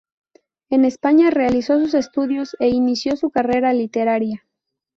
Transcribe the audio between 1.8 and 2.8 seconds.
estudios e